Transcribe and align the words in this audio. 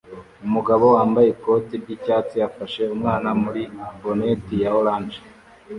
Umugabo 0.47 0.85
wambaye 0.95 1.27
ikoti 1.35 1.73
ry'icyatsi 1.81 2.37
afashe 2.47 2.81
umwana 2.95 3.29
muri 3.43 3.63
bonnet 4.01 4.43
ya 4.63 4.69
orange 4.79 5.17